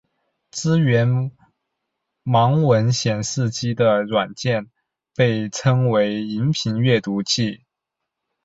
[0.49, 1.31] 支援
[2.23, 4.71] 盲文显示机的软件
[5.15, 7.63] 被称为萤幕阅读器。